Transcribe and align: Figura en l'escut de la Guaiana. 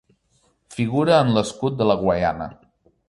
Figura 0.77 1.19
en 1.25 1.29
l'escut 1.35 1.77
de 1.83 1.89
la 1.91 1.99
Guaiana. 2.03 2.49